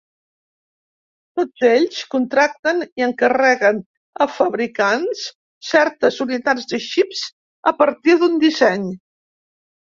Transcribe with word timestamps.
Tots 1.39 1.65
ells 1.67 1.99
contracten 2.13 2.81
i 3.01 3.05
encarreguen 3.07 3.81
a 4.25 4.27
fabricants 4.39 5.21
certes 5.73 6.19
unitats 6.27 6.67
de 6.73 6.81
xips 6.87 7.23
a 7.75 7.77
partir 7.85 8.19
d'un 8.25 8.41
disseny. 8.47 8.91